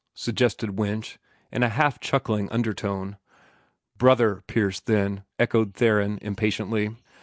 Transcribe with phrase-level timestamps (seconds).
[0.15, 1.19] suggested Winch,
[1.51, 3.17] in a half shuckling undertone.
[3.99, 6.95] "Brother Pierce, then!" echoed Theron, impatiently.